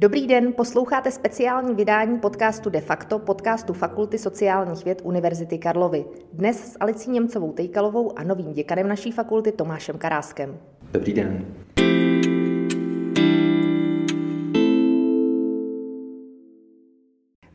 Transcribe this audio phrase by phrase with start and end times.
[0.00, 6.04] Dobrý den, posloucháte speciální vydání podcastu De facto, podcastu Fakulty sociálních věd Univerzity Karlovy.
[6.32, 10.58] Dnes s Alicí Němcovou Tejkalovou a novým děkanem naší fakulty Tomášem Karáskem.
[10.92, 11.46] Dobrý den.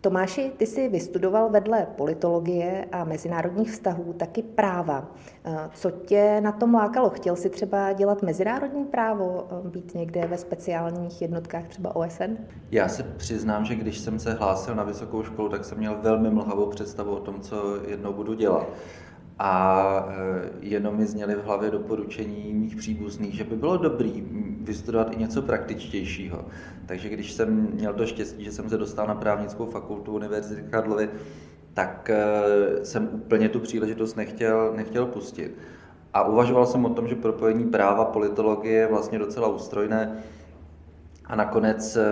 [0.03, 5.11] Tomáši, ty jsi vystudoval vedle politologie a mezinárodních vztahů taky práva.
[5.45, 7.09] Eh, co tě na tom lákalo?
[7.09, 12.38] Chtěl jsi třeba dělat mezinárodní právo, eh, být někde ve speciálních jednotkách třeba OSN?
[12.71, 16.30] Já se přiznám, že když jsem se hlásil na vysokou školu, tak jsem měl velmi
[16.30, 18.67] mlhavou představu o tom, co jednou budu dělat
[19.39, 24.23] a eh, jenom mi zněly v hlavě doporučení mých příbuzných, že by bylo dobrý
[24.63, 26.45] vystudovat i něco praktičtějšího.
[26.85, 31.09] Takže když jsem měl to štěstí, že jsem se dostal na právnickou fakultu Univerzity Karlovy,
[31.73, 35.58] tak eh, jsem úplně tu příležitost nechtěl, nechtěl pustit.
[36.14, 40.23] A uvažoval jsem o tom, že propojení práva, politologie je vlastně docela ústrojné
[41.25, 42.03] a nakonec eh,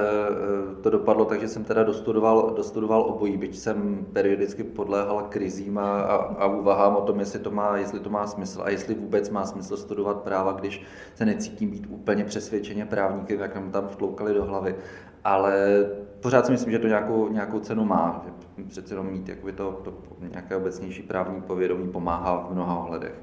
[0.81, 6.01] to dopadlo tak, že jsem teda dostudoval, dostudoval obojí, byť jsem periodicky podléhal krizím a,
[6.01, 9.29] a, a úvahám o tom, jestli to, má, jestli to má smysl a jestli vůbec
[9.29, 10.83] má smysl studovat práva, když
[11.15, 14.75] se necítím být úplně přesvědčeně právníkem, jak nám tam vtloukali do hlavy.
[15.23, 15.85] Ale
[16.19, 18.25] pořád si myslím, že to nějakou, nějakou cenu má.
[18.57, 19.93] Že přece jenom mít jakoby to, to
[20.29, 23.13] nějaké obecnější právní povědomí pomáhá v mnoha ohledech.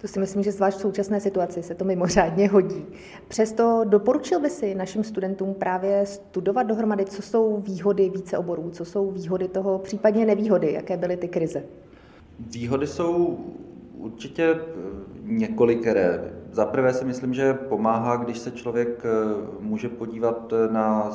[0.00, 2.86] To si myslím, že zvlášť v současné situaci se to mimořádně hodí.
[3.28, 8.84] Přesto doporučil by si našim studentům právě studovat dohromady, co jsou výhody více oborů, co
[8.84, 11.64] jsou výhody toho, případně nevýhody, jaké byly ty krize?
[12.38, 13.38] Výhody jsou
[13.98, 14.60] určitě eh,
[15.22, 16.32] několikeré.
[16.52, 19.08] Za prvé si myslím, že pomáhá, když se člověk eh,
[19.60, 21.10] může podívat na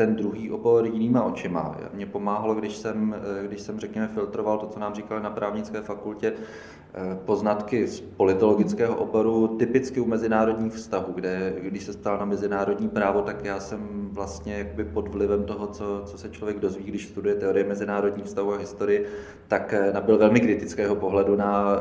[0.00, 1.76] ten druhý obor jinýma očima.
[1.94, 5.80] Mě pomáhalo, když jsem, eh, když jsem řekněme, filtroval to, co nám říkali na právnické
[5.80, 12.24] fakultě, eh, poznatky z politologického oboru, typicky u mezinárodních vztahů, kde když se stal na
[12.24, 16.84] mezinárodní právo, tak já jsem vlastně jakoby pod vlivem toho, co, co se člověk dozví,
[16.84, 19.06] když studuje teorie mezinárodních vztahů a historii,
[19.48, 21.80] tak eh, nabil velmi kritického pohledu na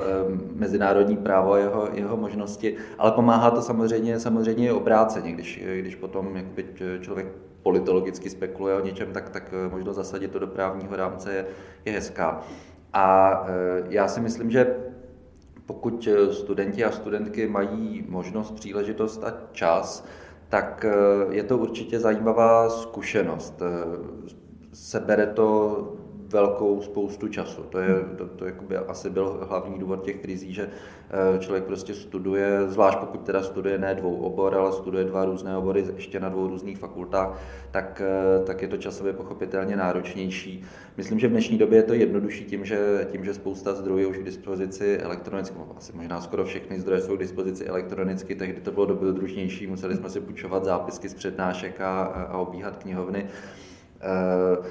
[0.56, 5.96] mezinárodní právo a jeho, jeho možnosti, ale pomáhá to samozřejmě, samozřejmě i obráceně, když, když
[5.96, 6.66] potom jakoby
[7.02, 11.46] člověk politologicky spekuluje o něčem, tak, tak eh, možno zasadit to do právního rámce je,
[11.86, 12.42] je hezká.
[12.94, 14.76] A eh, já si myslím, že
[15.66, 20.06] pokud eh, studenti a studentky mají možnost, příležitost a čas,
[20.50, 20.86] tak
[21.30, 23.62] je to určitě zajímavá zkušenost.
[24.74, 25.78] Sebere to
[26.30, 27.62] velkou spoustu času.
[27.62, 31.94] To, je, to, to jakoby asi byl hlavní důvod těch krizí, že eh, člověk prostě
[31.94, 36.30] studuje, zvlášť pokud teda studuje ne dvou obor, ale studuje dva různé obory ještě na
[36.30, 37.42] dvou různých fakultách,
[37.72, 40.64] tak, eh, tak je to časově pochopitelně náročnější.
[40.98, 44.08] Myslím, že v dnešní době je to jednodušší tím, že, tím, že spousta zdrojů je
[44.08, 48.62] už k dispozici elektronicky, no, asi možná skoro všechny zdroje jsou k dispozici elektronicky, tehdy
[48.62, 53.26] to bylo dobrodružnější, museli jsme si půjčovat zápisky z přednášek a, a obíhat knihovny.
[54.00, 54.66] Uh,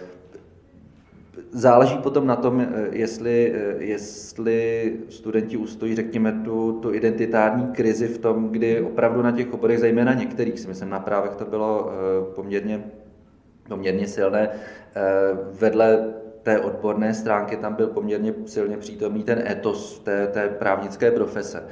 [1.53, 8.09] Záleží potom na tom, eh, jestli, eh, jestli studenti ustojí, řekněme, tu, tu identitární krizi
[8.09, 11.91] v tom, kdy opravdu na těch oborech, zejména některých, si myslím, na právech to bylo
[11.91, 12.85] eh, poměrně,
[13.69, 14.49] poměrně silné,
[15.61, 21.63] vedle té odborné stránky tam byl poměrně silně přítomný ten etos té, té právnické profese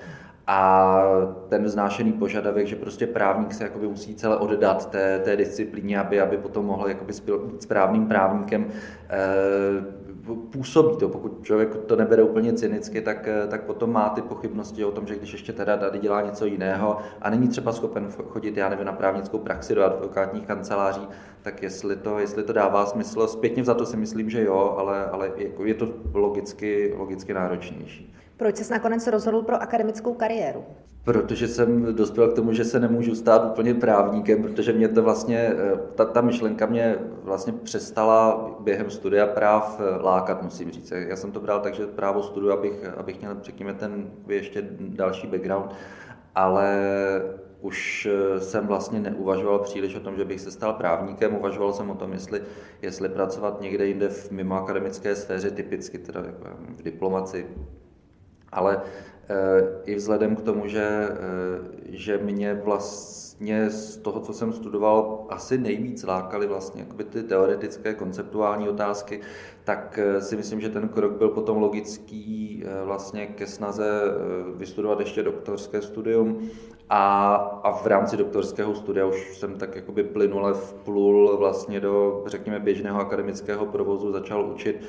[0.47, 1.01] a
[1.49, 6.21] ten vznášený požadavek, že prostě právník se jakoby musí celé oddat té, té disciplíně, aby,
[6.21, 7.13] aby potom mohl jakoby
[7.47, 8.67] být správným právníkem,
[9.11, 10.07] e,
[10.51, 11.09] působí to.
[11.09, 15.17] Pokud člověk to nebere úplně cynicky, tak, tak potom má ty pochybnosti o tom, že
[15.17, 18.93] když ještě teda tady dělá něco jiného a není třeba schopen chodit, já nevím, na
[18.93, 21.09] právnickou praxi do advokátních kanceláří,
[21.43, 23.27] tak jestli to, jestli to dává smysl.
[23.27, 28.15] Zpětně za to si myslím, že jo, ale, ale jako je to logicky, logicky náročnější.
[28.37, 30.65] Proč jsi nakonec rozhodl pro akademickou kariéru?
[31.05, 35.39] Protože jsem dospěl k tomu, že se nemůžu stát úplně právníkem, protože mě to vlastně,
[35.39, 40.93] eh, ta, ta myšlenka mě vlastně přestala během studia práv eh, lákat, musím říct.
[40.97, 45.27] Já jsem to bral tak, že právo studuji, abych, abych měl, řekněme, ten ještě další
[45.27, 45.75] background,
[46.35, 46.79] ale
[47.61, 51.91] už eh, jsem vlastně neuvažoval příliš o tom, že bych se stal právníkem, uvažoval jsem
[51.91, 52.43] o tom, jestli,
[52.83, 57.47] jestli pracovat někde jinde v mimo akademické sféře, typicky teda jako v diplomaci,
[58.57, 59.35] ale eh,
[59.85, 61.17] i vzhledem k tomu, že, eh,
[61.85, 62.55] že mě
[63.41, 69.21] vlastně z toho, co jsem studoval, asi nejvíc lákaly vlastně jakoby ty teoretické, konceptuální otázky,
[69.65, 74.03] tak eh, si myslím, že ten krok byl potom logický vlastně ke snaze
[74.57, 76.51] vystudovat ještě doktorské studium
[76.89, 82.61] a, a v rámci doktorského studia už jsem tak jakoby plynule vplul vlastně do, řekněme,
[82.61, 84.87] běžného akademického provozu, začal učit,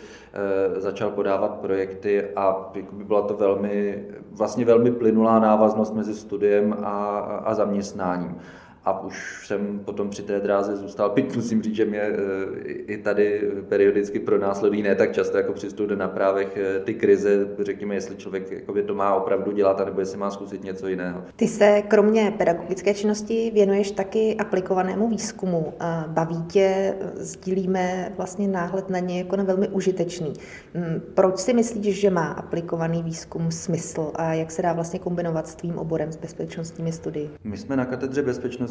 [0.77, 7.19] začal podávat projekty a jakoby byla to velmi, vlastně velmi plynulá návaznost mezi studiem a,
[7.19, 8.36] a zaměstnáním.
[8.87, 11.35] A už jsem potom při té dráze zůstal pít.
[11.35, 12.15] Musím říct, že mě eh,
[12.67, 17.47] i tady periodicky pronásledují ne tak často jako při studiu na právech eh, ty krize,
[17.59, 21.23] řekněme, jestli člověk jakoby to má opravdu dělat, anebo jestli má zkusit něco jiného.
[21.35, 25.73] Ty se kromě pedagogické činnosti věnuješ taky aplikovanému výzkumu.
[26.07, 30.33] Baví tě, sdílíme vlastně náhled na ně jako na velmi užitečný.
[30.73, 35.47] Mm, proč si myslíš, že má aplikovaný výzkum smysl a jak se dá vlastně kombinovat
[35.47, 37.29] s tvým oborem s bezpečnostními studii?
[37.43, 38.21] My jsme na katedře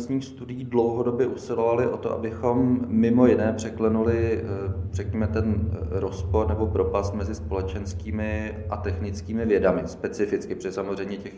[0.06, 4.44] bezpečnostních studií dlouhodobě usilovali o to, abychom mimo jiné překlenuli, eh,
[4.92, 11.34] řekněme, ten rozpor nebo propast mezi společenskými a technickými vědami, specificky, protože samozřejmě těch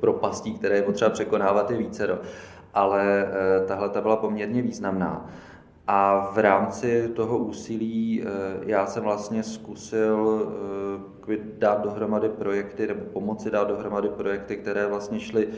[0.00, 2.18] propastí, které je potřeba překonávat, je více,
[2.74, 5.26] ale eh, tahle ta byla poměrně významná.
[5.86, 8.26] A v rámci toho úsilí eh,
[8.66, 10.48] já jsem vlastně zkusil
[11.58, 15.48] dát dohromady projekty nebo pomoci dát dohromady projekty, které vlastně šly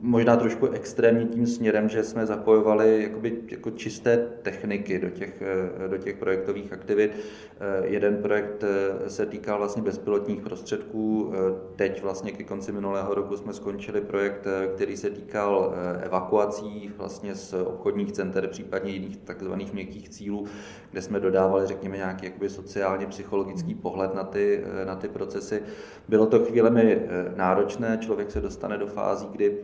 [0.00, 5.42] možná trošku extrémně tím směrem, že jsme zapojovali jakoby, jako čisté techniky do těch,
[5.84, 7.16] eh, do těch projektových aktivit.
[7.60, 11.32] Eh, jeden projekt eh, se týkal vlastně bezpilotních prostředků.
[11.76, 17.54] Teď vlastně ke konci minulého roku jsme skončili projekt, který se týkal evakuací vlastně z
[17.54, 20.46] obchodních center, případně jiných takzvaných měkkých cílů,
[20.90, 25.62] kde jsme dodávali, řekněme, nějaký jakoby sociálně psychologický pohled na ty, na ty procesy.
[26.08, 29.58] Bylo to chvílemi náročné, člověk se dostane do fází, kdy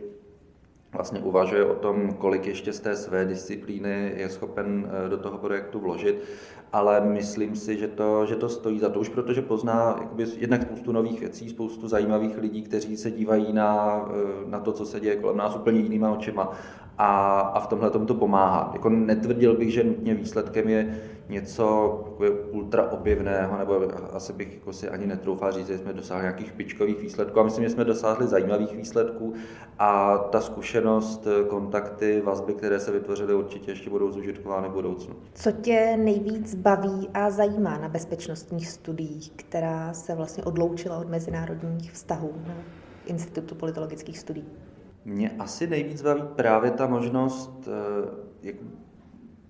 [0.97, 5.37] vlastně uvažuje o tom, kolik ještě z té své disciplíny je schopen eh, do toho
[5.37, 6.23] projektu vložit,
[6.73, 10.61] ale myslím si, že to, že to stojí za to už, protože pozná jakoby, jednak
[10.61, 14.99] spoustu nových věcí, spoustu zajímavých lidí, kteří se dívají na, eh, na to, co se
[14.99, 16.51] děje kolem nás úplně jinýma očima
[16.97, 18.69] a, a v tomhle tomu to pomáhá.
[18.73, 21.67] Jako netvrdil bych, že nutně výsledkem je něco
[22.51, 23.81] ultra objevného, nebo
[24.13, 27.39] asi bych jako si ani netroufal říct, že jsme dosáhli nějakých špičkových výsledků.
[27.39, 29.33] A myslím, že jsme dosáhli zajímavých výsledků
[29.79, 35.15] a ta zkušenost, kontakty, vazby, které se vytvořily, určitě ještě budou zužitkovány v budoucnu.
[35.33, 41.91] Co tě nejvíc baví a zajímá na bezpečnostních studiích, která se vlastně odloučila od mezinárodních
[41.91, 42.53] vztahů na
[43.05, 44.45] Institutu politologických studií?
[45.07, 48.09] Mě asi nejvíc baví právě ta možnost eh,
[48.41, 48.55] jak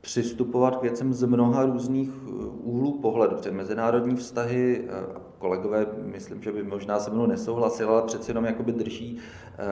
[0.02, 3.36] přistupovat k věcem z mnoha různých eh, úhlů pohledu.
[3.36, 8.46] Protože mezinárodní vztahy, eh, kolegové, myslím, že by možná se mnou nesouhlasili, ale přeci jenom
[8.46, 9.18] jakoby drží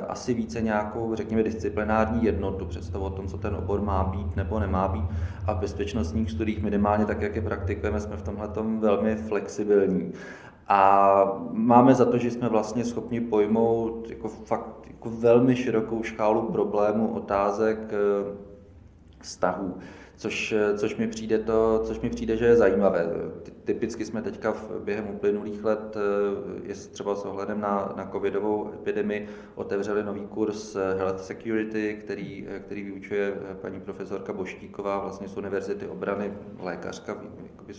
[0.08, 4.60] asi více nějakou, řekněme, disciplinární jednotu, představu o tom, co ten obor má být nebo
[4.60, 5.06] nemá být.
[5.48, 8.50] A v bezpečnostních studiích minimálně tak, jak je praktikujeme, jsme v tomhle
[8.80, 10.14] velmi flexibilní.
[10.68, 16.52] A máme za to, že jsme vlastně schopni pojmout jako fakt jako velmi širokou škálu
[16.52, 18.38] problémů, otázek, eh,
[19.22, 19.78] vztahů
[20.18, 23.08] což, což, mi přijde to, což mi přijde, že je zajímavé.
[23.66, 28.72] Typicky jsme teďka v, během uplynulých let, eh, je třeba s ohledem na, na covidovou
[28.74, 35.28] epidemii, otevřeli nový kurz eh, Health Security, který, eh, který vyučuje paní profesorka Boštíková vlastně
[35.28, 37.74] z Univerzity obrany, lékařka, jakoby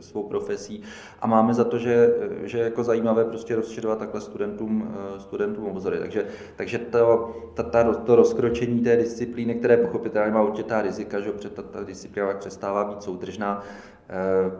[0.00, 0.82] svou profesí.
[1.20, 5.98] A máme za to, že, že jako zajímavé prostě rozšiřovat takhle studentům, studentům obzory.
[5.98, 6.26] Takže,
[6.56, 11.62] takže to, ta, ta, to rozkročení té disciplíny, které pochopitelně má určitá rizika, že ta,
[11.62, 13.62] ta disciplína přestává být soudržná,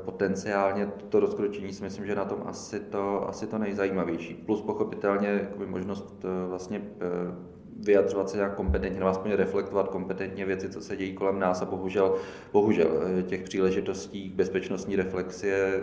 [0.04, 4.34] potenciálně to rozkročení si myslím, že na tom asi to, asi to nejzajímavější.
[4.34, 7.53] Plus pochopitelně možnost eh, vlastně eh,
[7.84, 11.64] vyjadřovat se nějak kompetentně, nebo aspoň reflektovat kompetentně věci, co se dějí kolem nás a
[11.64, 12.14] bohužel,
[12.52, 12.88] bohužel
[13.18, 15.80] eh, těch příležitostí k bezpečnostní reflexi je eh,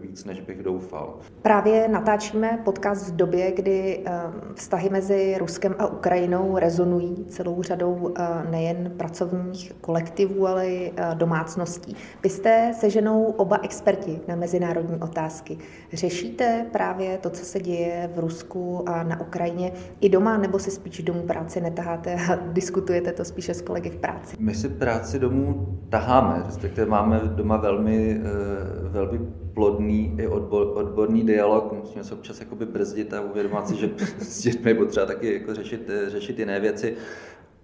[0.00, 1.18] víc, než bych doufal.
[1.42, 4.12] Právě natáčíme podcast v době, kdy eh,
[4.54, 8.14] vztahy mezi Ruskem a Ukrajinou rezonují celou řadou
[8.50, 11.96] nejen pracovních kolektivů, ale i domácností.
[12.22, 15.58] Vy jste se ženou oba experti na mezinárodní otázky.
[15.92, 20.70] Řešíte právě to, co se děje v Rusku a na Ukrajině i doma, nebo si
[20.70, 24.36] spíš domů práci netaháte a diskutujete to spíše s kolegy v práci?
[24.38, 29.18] My si práci domů taháme, respektive máme doma velmi, eh, velmi
[29.54, 34.40] plodný i odbor, odborný dialog, musíme se občas jakoby brzdit a uvědomit si, že s
[34.40, 36.96] dětmi je potřeba taky jako řešit, eh, řešit jiné věci.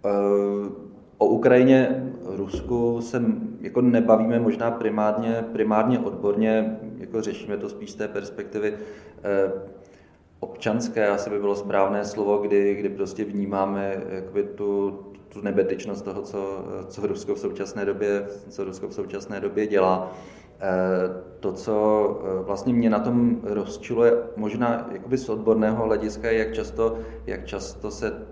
[0.05, 0.11] Eh,
[1.19, 3.25] o Ukrajině, Rusku se
[3.61, 8.75] jako nebavíme možná primárně, primárně odborně, jako řešíme to spíš z té perspektivy
[10.41, 16.23] občanské asi by bylo správné slovo, kdy, kdy prostě vnímáme jakoby tu, tu nebetičnost toho,
[16.23, 20.13] co, co Rusko v současné době, co Rusko v současné době dělá.
[20.61, 21.75] Eh, to, co
[22.25, 27.91] eh, vlastně mě na tom rozčiluje, možná jakoby z odborného hlediska, jak často, jak často
[27.91, 28.27] se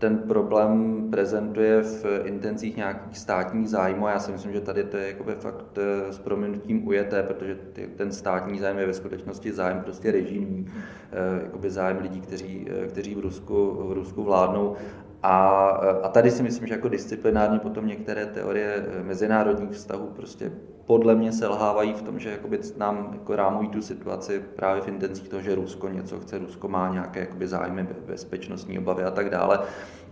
[0.00, 4.96] ten problém prezentuje v intencích nějakých státních zájmů a já si myslím, že tady to
[4.96, 7.58] je jakoby fakt eh, s proměnutím ujeté, protože
[7.96, 10.66] ten státní zájem je ve skutečnosti zájem prostě režimní,
[11.12, 14.76] eh, jakoby zájem lidí, kteří, eh, kteří v, Rusku, v Rusku vládnou.
[15.22, 15.66] A,
[16.02, 20.52] a tady si myslím, že jako disciplinárně potom některé teorie mezinárodních vztahů prostě
[20.90, 25.28] podle mě selhávají v tom, že jakoby nám jako rámují tu situaci právě v intencích
[25.28, 29.58] toho, že Rusko něco chce, Rusko má nějaké jakoby zájmy, bezpečnostní obavy a tak dále.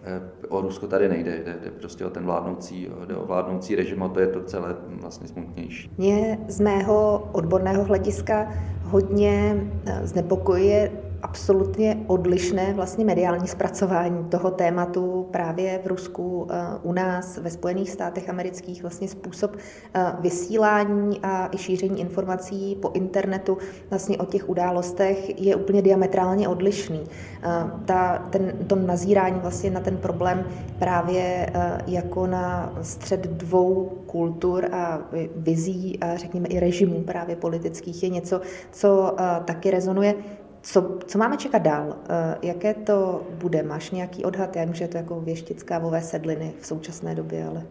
[0.04, 4.02] Eh, o Rusko tady nejde, jde, jde prostě o ten vládnoucí, jde o vládnoucí režim
[4.02, 5.90] a to je to celé vlastně smutnější.
[5.98, 10.90] Mě z mého odborného hlediska hodně eh, znepokojuje
[11.28, 17.90] absolutně odlišné vlastně mediální zpracování toho tématu právě v Rusku, eh, u nás, ve Spojených
[17.90, 19.56] státech amerických, vlastně způsob
[19.94, 23.58] eh, vysílání a i šíření informací po internetu
[23.90, 27.04] vlastně o těch událostech je úplně diametrálně odlišný.
[27.04, 27.48] Eh,
[27.84, 30.44] ta, ten, to nazírání vlastně na ten problém
[30.78, 31.52] právě
[31.86, 35.00] jako na střed dvou kultur a
[35.36, 38.40] vizí a řekněme i režimů právě politických je něco,
[38.72, 40.14] co taky rezonuje
[40.62, 41.96] co, co máme čekat dál?
[42.08, 43.62] Eh, jaké to bude?
[43.62, 44.56] Máš nějaký odhad?
[44.56, 47.62] Já vím, že je to jako věštická vové sedliny v současné době, ale...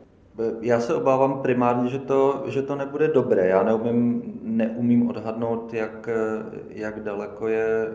[0.62, 3.48] Já se obávám primárně, že to, že to nebude dobré.
[3.48, 6.10] Já neumím, neumím odhadnout, jak,
[6.70, 7.88] jak daleko je,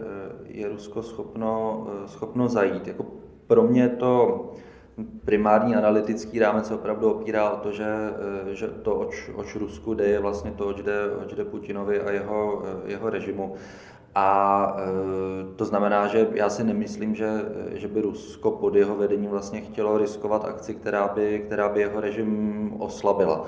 [0.44, 2.86] je Rusko schopno, schopno zajít.
[2.86, 3.06] Jako
[3.46, 4.50] pro mě to
[5.24, 7.86] primární analytický rámec se opravdu opírá o to, že,
[8.52, 12.10] že to, oč, oč Rusku jde, je vlastně to, oč jde, oč jde Putinovi a
[12.10, 13.54] jeho, jeho režimu.
[14.14, 17.30] A e, to znamená, že já si nemyslím, že,
[17.72, 22.00] že by Rusko pod jeho vedením vlastně chtělo riskovat akci, která by, která by jeho
[22.00, 23.46] režim oslabila.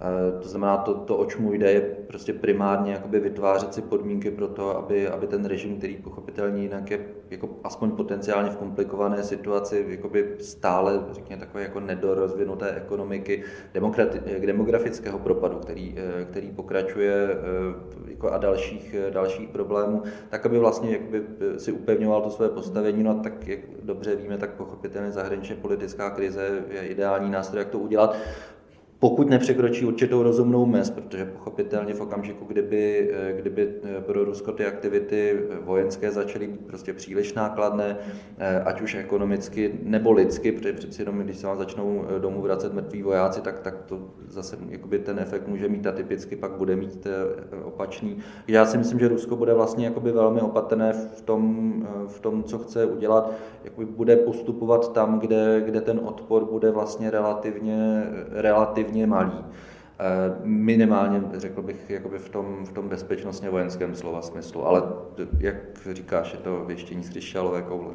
[0.00, 4.30] Eh, to znamená, to, to oč mu jde, je prostě primárně jakoby vytvářet si podmínky
[4.30, 7.00] pro to, aby, aby ten režim, který pochopitelně jinak je
[7.30, 13.42] jako aspoň potenciálně v komplikované situaci, jakoby stále, řekněme, takové jako nedorozvinuté ekonomiky,
[14.46, 20.90] demografického propadu, který, eh, který pokračuje eh, jako a dalších, dalších problémů, tak aby vlastně
[20.90, 21.22] jakoby
[21.56, 26.10] si upevňoval to své postavení, no a tak, jak dobře víme, tak pochopitelně zahraničně politická
[26.10, 28.16] krize je ideální nástroj, jak to udělat
[28.98, 34.52] pokud nepřekročí určitou rozumnou mez, protože pochopitelně v okamžiku, kdyby, eh, kdyby eh, pro Rusko
[34.52, 37.96] ty aktivity vojenské začaly být prostě příliš nákladné,
[38.38, 42.74] eh, ať už ekonomicky nebo lidsky, protože přeci jenom, když se vám začnou domů vracet
[42.74, 46.76] mrtví vojáci, tak, tak to zase jakoby ten efekt může mít a typicky pak bude
[46.76, 47.06] mít
[47.64, 48.18] opačný.
[48.48, 51.72] Já si myslím, že Rusko bude vlastně jakoby velmi opatrné v tom,
[52.06, 53.32] v tom co chce udělat,
[53.64, 59.44] jakoby bude postupovat tam, kde, kde ten odpor bude vlastně relativně, relativně relativně malý.
[59.98, 64.66] Eh, minimálně, řekl bych, jakoby v tom, v tom bezpečnostně vojenském slova smyslu.
[64.66, 64.82] Ale
[65.40, 65.56] jak
[65.92, 67.94] říkáš, je to věštění z křišťálové koule.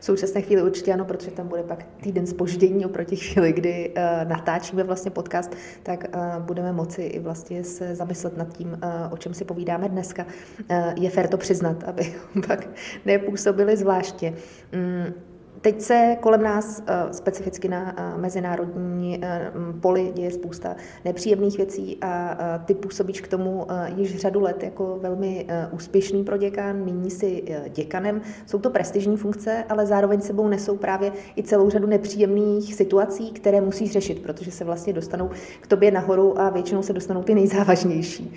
[0.00, 4.28] V současné chvíli určitě ano, protože tam bude pak týden spoždění oproti chvíli, kdy uh,
[4.28, 9.16] natáčíme vlastně podcast, tak uh, budeme moci i vlastně se zamyslet nad tím, uh, o
[9.16, 10.26] čem si povídáme dneska.
[10.70, 12.14] Uh, je fér to přiznat, aby
[12.46, 12.68] pak
[13.04, 14.34] nepůsobili zvláště.
[14.72, 15.27] Um,
[15.60, 21.98] Teď se kolem nás eh, specificky na eh, mezinárodní eh, poli děje spousta nepříjemných věcí
[22.02, 27.42] a ty působíš k tomu již řadu let jako velmi úspěšný pro děkan, míní si
[27.68, 28.20] děkanem.
[28.46, 33.60] Jsou to prestižní funkce, ale zároveň sebou nesou právě i celou řadu nepříjemných situací, které
[33.60, 38.34] musíš řešit, protože se vlastně dostanou k tobě nahoru a většinou se dostanou ty nejzávažnější.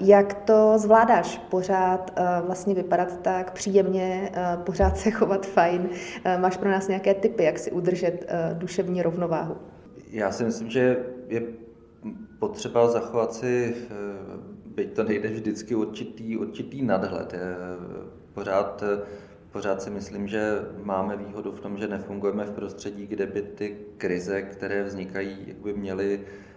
[0.00, 1.40] Jak to zvládáš?
[1.50, 4.32] Pořád vlastně vypadat tak příjemně,
[4.64, 5.88] pořád se chovat fajn,
[6.38, 9.56] Máš pro nás nějaké typy, jak si udržet eh, duševní rovnováhu?
[10.10, 10.96] Já si myslím, že
[11.28, 11.42] je
[12.38, 13.94] potřeba zachovat si, eh,
[14.66, 17.34] byť to nejde vždycky, určitý, určitý nadhled.
[18.34, 18.84] Pořád,
[19.52, 23.76] pořád si myslím, že máme výhodu v tom, že nefungujeme v prostředí, kde by ty
[23.98, 26.53] krize, které vznikají, jak by měly Eh,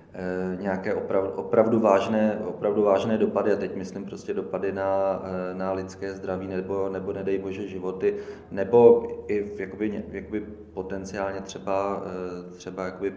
[0.59, 5.71] nějaké opravdu, opravdu, vážné, opravdu vážné dopady, a teď myslím prostě dopady na, eh, na
[5.71, 8.15] lidské zdraví nebo, nebo nedej bože životy,
[8.51, 13.13] nebo i jakoby, jakoby potenciálně třeba, eh, třeba jakoby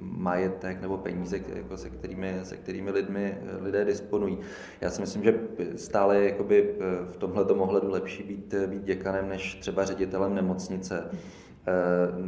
[0.00, 4.38] majetek nebo peníze, jako se, kterými, se kterými lidmi, lidé disponují.
[4.80, 5.40] Já si myslím, že
[5.76, 6.74] stále je jakoby
[7.12, 11.10] v tomhle ohledu lepší být, být děkanem než třeba ředitelem nemocnice.
[11.12, 11.41] Eh,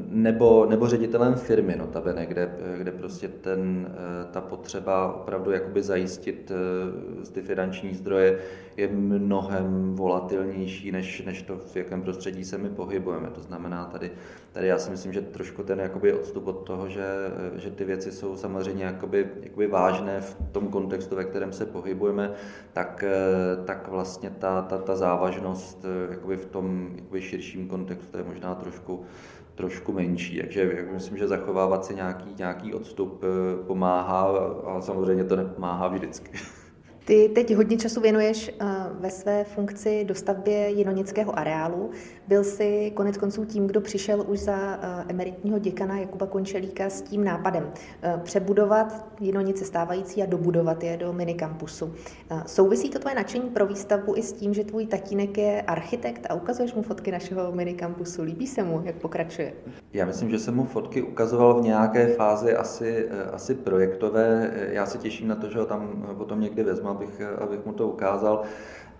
[0.09, 6.53] nebo, nebo ředitelem firmy, notabene, kde, kde prostě ten, eh, ta potřeba opravdu jakoby zajistit
[6.55, 8.39] eh, ty finanční zdroje
[8.77, 13.31] je mnohem volatilnější, než, než to, v jakém prostředí se my pohybujeme.
[13.31, 14.11] To znamená, tady,
[14.53, 17.07] tady já si myslím, že trošku ten jakoby odstup od toho, že,
[17.57, 22.33] že ty věci jsou samozřejmě jakoby, jakoby vážné v tom kontextu, ve kterém se pohybujeme,
[22.73, 23.05] tak,
[23.65, 29.05] tak vlastně ta, ta, ta závažnost jakoby v tom jakoby širším kontextu je možná trošku,
[29.55, 30.39] trošku menší.
[30.41, 34.23] Takže myslím, že zachovávat si nějaký, nějaký odstup eh, pomáhá
[34.67, 36.39] a samozřejmě to nepomáhá vždycky.
[37.05, 38.67] Ty teď hodně času věnuješ eh,
[39.01, 41.91] ve své funkci dostavbě jinonického areálu.
[42.29, 47.03] Byl jsi konec konců tím, kdo přišel už za eh, emeritního děkana Jakuba Končelíka s
[47.03, 51.93] tím nápadem eh, přebudovat jinonice stávající a dobudovat je do minikampusu.
[52.47, 56.35] Souvisí to tvoje nadšení pro výstavbu i s tím, že tvůj tatínek je architekt a
[56.35, 58.23] ukazuješ mu fotky našeho minikampusu?
[58.23, 59.53] Líbí se mu, jak pokračuje?
[59.93, 64.53] Já myslím, že jsem mu fotky ukazoval v nějaké fázi asi, asi projektové.
[64.55, 67.89] Já se těším na to, že ho tam potom někdy vezmu abych, abych mu to
[67.89, 68.43] ukázal.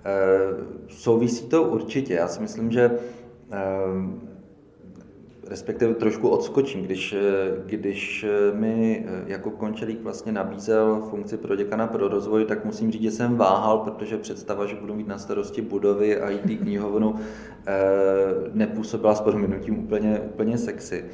[0.05, 0.55] Eh,
[0.89, 2.15] souvisí to určitě.
[2.15, 2.91] Já si myslím, že
[3.53, 3.59] eh,
[5.49, 7.15] respektive trošku odskočím, když,
[7.67, 13.11] když mi jako Končelík vlastně nabízel funkci pro děkana pro rozvoj, tak musím říct, že
[13.11, 17.15] jsem váhal, protože představa, že budu mít na starosti budovy a IT knihovnu,
[18.53, 21.05] nepůsobila s podminutím úplně, úplně sexy.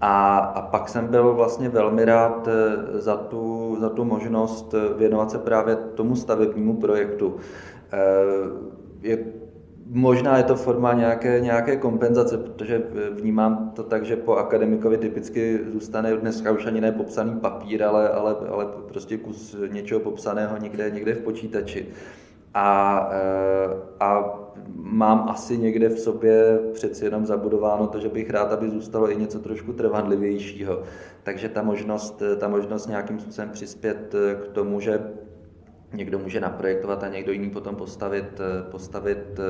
[0.00, 4.98] A, a pak jsem byl vlastně velmi rád eh, za tu, za tu možnost eh,
[4.98, 7.36] věnovat se právě tomu stavebnímu projektu.
[7.92, 7.98] Eh,
[9.02, 9.24] je,
[9.86, 15.60] možná je to forma nějaké, nějaké kompenzace, protože vnímám to tak, že po akademikovi typicky
[15.72, 20.90] zůstane dneska už ani ne popsaný papír, ale, ale, ale prostě kus něčeho popsaného někde,
[20.90, 21.86] někde v počítači.
[22.54, 22.98] A,
[24.00, 24.38] a
[24.74, 29.16] mám asi někde v sobě přeci jenom zabudováno to, že bych rád, aby zůstalo i
[29.16, 30.82] něco trošku trvanlivějšího.
[31.22, 34.14] Takže ta možnost, ta možnost nějakým způsobem přispět
[34.44, 35.00] k tomu, že
[35.92, 39.42] někdo může naprojektovat a někdo jiný potom postavit, postavit eh,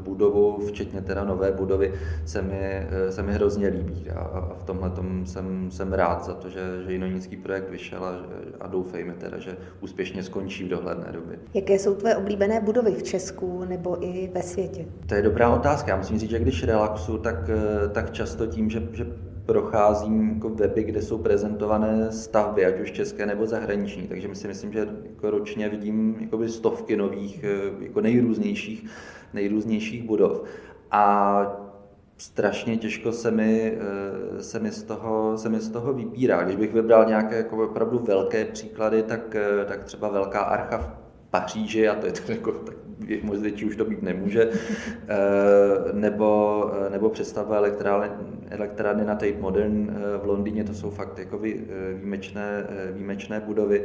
[0.00, 1.92] budovu, včetně teda nové budovy,
[2.24, 4.10] se mi, eh, se mi hrozně líbí.
[4.10, 4.92] A, a v tomhle
[5.24, 8.20] jsem, jsem rád za to, že, že jinonický projekt vyšel a,
[8.60, 11.38] a doufejme teda, že úspěšně skončí v dohledné době.
[11.54, 14.84] Jaké jsou tvé oblíbené budovy v Česku nebo i ve světě?
[15.06, 15.90] To je dobrá otázka.
[15.90, 19.06] Já musím říct, že když relaxu, tak, eh, tak často tím, že, že
[19.46, 24.72] procházím jako weby, kde jsou prezentované stavby, ať už české nebo zahraniční, takže si myslím,
[24.72, 28.86] že jako ročně vidím stovky nových, eh, jako nejrůznějších,
[29.34, 30.44] nejrůznějších budov.
[30.90, 31.62] A
[32.18, 33.78] strašně těžko se mi,
[34.38, 36.42] eh, se mi, z, toho, se mi z toho vybírá.
[36.42, 40.90] Když bych vybral nějaké jako opravdu velké příklady, tak, eh, tak třeba velká archa v
[41.30, 42.76] Paříži, a to je to jako, tak
[43.22, 44.50] moc větší už to být nemůže,
[45.92, 48.08] nebo, nebo představa elektrárny,
[48.52, 53.84] elektrárny na Tate Modern eh, v Londýně, to jsou fakt jako výjimečné, eh, výjimečné budovy.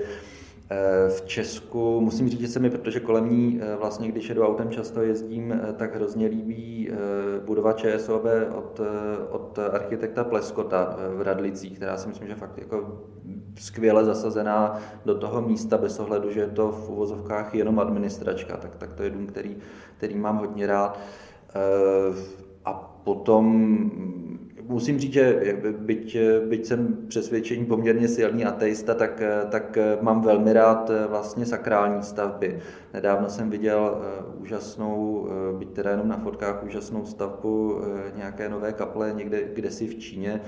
[0.70, 4.70] Eh, v Česku musím říct, že se mi, protože kolem ní vlastně, když jedu autem
[4.70, 6.90] často jezdím, tak hrozně líbí
[7.46, 8.24] budova ČSOB
[8.56, 8.82] od,
[9.30, 13.04] od architekta Pleskota v Radlicích, která si myslím, že fakt jako
[13.58, 18.76] skvěle zasazená do toho místa bez ohledu, že je to v uvozovkách jenom administračka, tak,
[18.76, 19.58] tak to je dům, který,
[19.98, 21.00] který mám hodně rád.
[22.66, 23.46] A potom
[24.68, 26.18] musím říct, že byť,
[26.50, 32.60] byť jsem přesvědčení poměrně silný ateista, tak, tak mám velmi rád vlastně sakrální stavby.
[32.94, 38.50] Nedávno jsem viděl eh, úžasnou, eh, byť teda jenom na fotkách, úžasnou stavbu eh, nějaké
[38.50, 40.42] nové kaple někde kde si v Číně.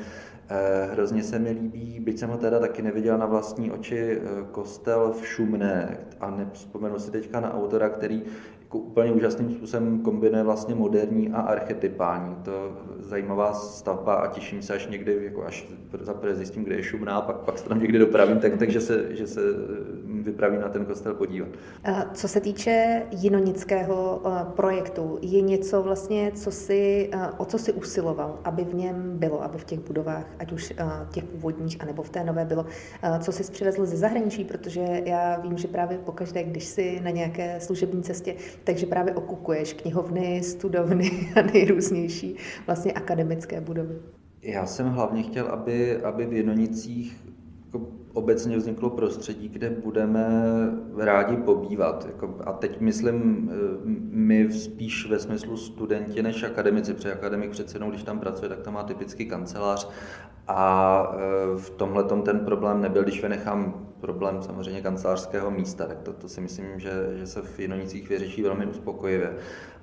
[0.91, 5.27] Hrozně se mi líbí, byť jsem ho teda taky neviděl na vlastní oči, kostel v
[5.27, 8.23] Šumné a nevzpomenu si teďka na autora, který
[8.61, 12.35] jako úplně úžasným způsobem kombinuje vlastně moderní a archetypální.
[12.43, 15.67] To zajímavá stavba a těším se, až někdy, jako až
[15.99, 19.27] zaprvé zjistím, kde je šumná, pak, pak se tam někdy dopravím, tak, takže se, že
[19.27, 19.41] se
[20.23, 21.49] vypravím na ten kostel podívat.
[22.13, 27.73] Co se týče jinonického eh, projektu, je něco vlastně, co si, eh, o co si
[27.73, 32.03] usiloval, aby v něm bylo, aby v těch budovách, ať už eh, těch původních, anebo
[32.03, 32.65] v té nové bylo,
[33.19, 37.59] co jsi přivezl ze zahraničí, protože já vím, že právě pokaždé, když jsi na nějaké
[37.59, 42.35] služební cestě, takže právě okukuješ knihovny, studovny a nejrůznější
[42.67, 43.95] vlastně akademické budovy.
[44.41, 47.38] Já jsem hlavně chtěl, aby, aby v Jinonicích jako
[48.19, 50.27] obecně vzniklo prostředí, kde budeme
[50.97, 52.05] rádi pobývat.
[52.05, 53.55] Jako, a teď myslím eh,
[54.11, 58.61] my spíš ve smyslu studenti než akademici, protože akademik přece jenom, když tam pracuje, tak
[58.61, 59.89] tam má typicky kancelář
[60.47, 66.13] a eh, v tomhle ten problém nebyl, když vynechám problém samozřejmě kancelářského místa, tak to,
[66.13, 69.35] to si myslím, že, že se v Jinonicích vyřeší velmi uspokojivě.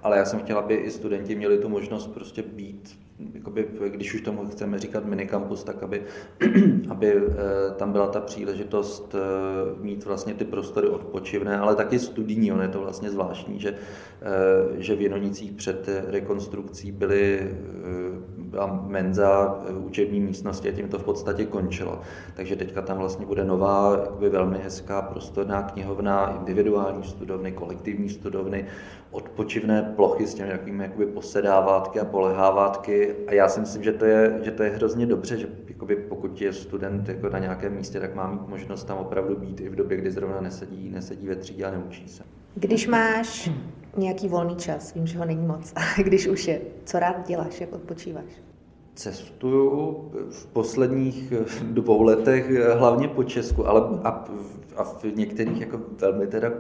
[0.03, 4.21] Ale já jsem chtěl, aby i studenti měli tu možnost prostě být jakoby, když už
[4.21, 6.03] tomu chceme říkat minikampus, tak aby,
[6.89, 12.53] aby eh, tam byla ta příležitost eh, mít vlastně ty prostory odpočivné, ale taky studijní.
[12.53, 13.75] On je to vlastně zvláštní, že,
[14.23, 17.57] eh, že v Jenonicích před rekonstrukcí byly,
[18.57, 22.01] byla menza, učební místnosti a tím to v podstatě končilo.
[22.35, 28.67] Takže teďka tam vlastně bude nová, jakoby velmi hezká prostorná knihovna, individuální studovny, kolektivní studovny,
[29.11, 33.15] odpočivné plochy s těmi jakými jakoby posedávátky a polehávátky.
[33.27, 36.41] A já si myslím, že to je, že to je hrozně dobře, že jakoby pokud
[36.41, 39.77] je student jako na nějakém místě, tak má mít možnost tam opravdu být i v
[39.77, 42.23] době, kdy zrovna nesedí, nesedí ve třídě a neučí se.
[42.55, 43.51] Když máš
[43.97, 47.61] nějaký volný čas, vím, že ho není moc, a když už je, co rád děláš,
[47.61, 48.46] jak odpočíváš?
[48.97, 51.33] Cestuju v posledních
[51.63, 54.25] dvou letech hlavně po Česku, ale a,
[54.77, 56.51] a v některých jako velmi teda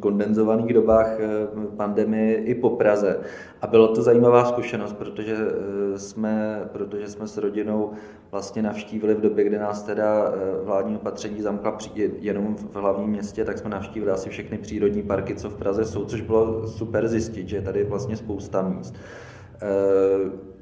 [0.00, 3.20] kondenzovaných dobách eh, pandemie i po Praze.
[3.62, 7.90] A byla to zajímavá zkušenost, protože eh, jsme, protože jsme s rodinou
[8.30, 11.78] vlastně navštívili v době, kdy nás teda eh, vládní opatření zamkla
[12.18, 16.04] jenom v hlavním městě, tak jsme navštívili asi všechny přírodní parky, co v Praze jsou,
[16.04, 18.94] což bylo super zjistit, že je tady vlastně spousta míst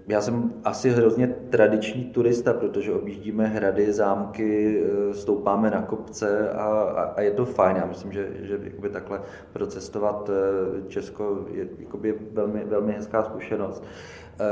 [0.09, 6.64] já jsem asi hrozně tradiční turista, protože objíždíme hrady, zámky, eh, stoupáme na kopce a,
[6.64, 7.77] a, a je to fajn.
[7.77, 9.21] Já myslím, že, že jakoby takhle
[9.53, 13.85] procestovat eh, Česko je jakoby velmi, velmi hezká zkušenost.
[14.40, 14.44] Eh,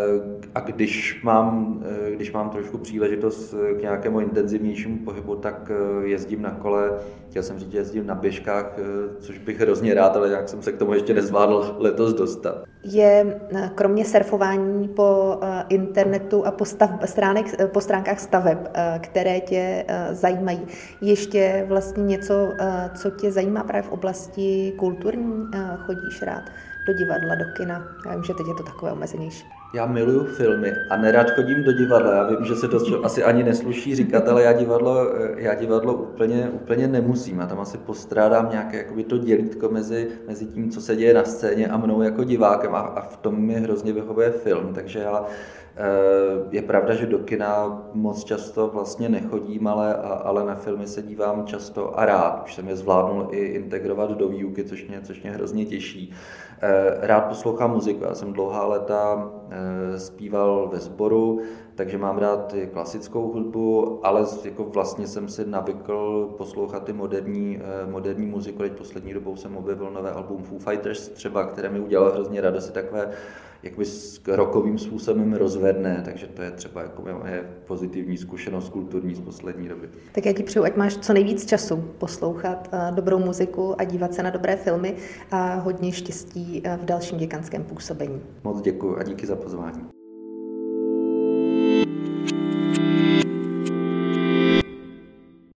[0.55, 1.83] a když mám,
[2.15, 5.71] když mám trošku příležitost k nějakému intenzivnějšímu pohybu, tak
[6.03, 6.91] jezdím na kole.
[7.31, 8.77] Chtěl jsem říct, jezdím na běžkách,
[9.19, 12.65] což bych hrozně rád, ale jak jsem se k tomu ještě nezvládl letos dostat.
[12.85, 13.41] Je
[13.75, 19.41] kromě surfování po Eh, internetu a po, stav, stránek, eh, po stránkách staveb, eh, které
[19.41, 20.67] tě zajímají.
[21.01, 22.49] Ještě vlastně něco,
[22.95, 25.51] co tě zajímá právě v oblasti kulturní?
[25.87, 26.43] Chodíš rád
[26.87, 27.89] do divadla, do kina?
[28.07, 29.45] Já vím, že teď je to takové omezenější.
[29.75, 32.15] Já miluju filmy a nerad chodím do divadla.
[32.15, 36.51] Já vím, že se to asi ani nesluší říkat, ale já divadlo, já divadlo úplně,
[36.53, 37.39] úplně nemusím.
[37.39, 41.25] Já tam asi postrádám nějaké jakoby to dělítko mezi, mezi tím, co se děje na
[41.25, 44.75] scéně a mnou jako divákem a, a v tom mi hrozně vyhovuje film.
[44.75, 45.62] Takže já eh,
[46.51, 51.47] je pravda, že do kina moc často vlastně nechodím, ale, ale na filmy se dívám
[51.47, 52.43] často a rád.
[52.45, 56.15] Už jsem je zvládnul i integrovat do výuky, což mě, což mě hrozně těší.
[56.65, 58.05] Eh, rád poslouchám muziku.
[58.05, 61.41] Já jsem dlouhá léta eh, zpíval ve sboru,
[61.75, 67.61] takže mám rád i klasickou hudbu, ale jako vlastně jsem si navykl poslouchat i moderní,
[67.63, 68.59] eh, moderní muziku.
[68.59, 72.71] Teď poslední dobou jsem objevil nové album Foo Fighters třeba, které mi udělalo hrozně radost,
[72.71, 73.11] takové
[73.63, 79.21] jakoby s rokovým způsobem rozvedné, takže to je třeba jako moje pozitivní zkušenost kulturní z
[79.21, 79.89] poslední doby.
[80.13, 84.15] Tak já ti přeju, ať máš co nejvíc času poslouchat uh, dobrou muziku a dívat
[84.15, 84.97] se na dobré filmy
[85.31, 88.23] a hodně štěstí uh, v dalším děkanském působení.
[88.45, 90.02] Moc děkuji a díky za pozvání.